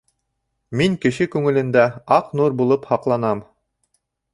[0.81, 1.85] Мин кеше күңелендә
[2.19, 3.49] аҡ нур булып һаҡланам.